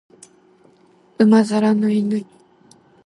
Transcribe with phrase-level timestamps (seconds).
[1.19, 2.25] 馬面の犬